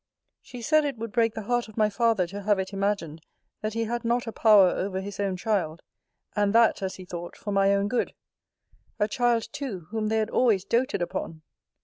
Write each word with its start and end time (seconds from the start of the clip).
She 0.41 0.63
said 0.63 0.83
it 0.83 0.97
would 0.97 1.11
break 1.11 1.35
the 1.35 1.43
heart 1.43 1.67
of 1.67 1.77
my 1.77 1.87
father 1.87 2.25
to 2.25 2.41
have 2.41 2.57
it 2.57 2.73
imagined 2.73 3.21
that 3.61 3.75
he 3.75 3.83
had 3.83 4.03
not 4.03 4.25
a 4.25 4.31
power 4.31 4.69
over 4.69 4.99
his 4.99 5.19
own 5.19 5.37
child; 5.37 5.83
and 6.35 6.55
that, 6.55 6.81
as 6.81 6.95
he 6.95 7.05
thought, 7.05 7.37
for 7.37 7.51
my 7.51 7.75
own 7.75 7.87
good: 7.87 8.15
a 8.97 9.07
child 9.07 9.47
too, 9.51 9.81
whom 9.91 10.07
they 10.07 10.17
had 10.17 10.31
always 10.31 10.65
doated 10.65 11.03
upon! 11.03 11.43